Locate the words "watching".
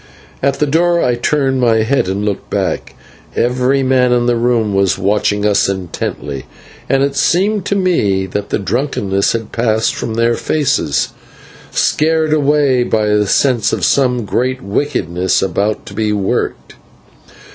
4.97-5.45